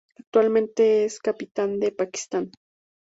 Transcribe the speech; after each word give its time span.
Actualmente 0.17 1.05
es 1.05 1.19
capitan 1.19 1.79
del 1.79 1.93
Pakistan. 1.95 2.49